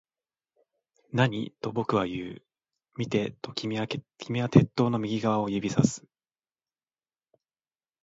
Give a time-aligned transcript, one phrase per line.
[1.13, 1.51] 何？
[1.61, 2.41] と僕は言う。
[2.97, 6.03] 見て、と君は鉄塔の右側を指差す